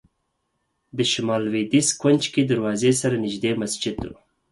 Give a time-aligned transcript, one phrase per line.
[0.97, 4.13] د شمال لوېدیځ کونج کې دروازې سره نږدې مسجد و.